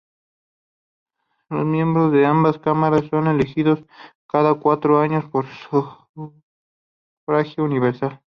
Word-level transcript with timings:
Los 1.51 1.63
miembros 1.63 2.11
de 2.11 2.25
ambas 2.25 2.57
cámaras 2.57 3.05
son 3.11 3.27
elegidos 3.27 3.83
cada 4.27 4.55
cuatro 4.55 4.97
años 4.97 5.25
por 5.25 5.45
sufragio 5.45 7.63
universal. 7.65 8.19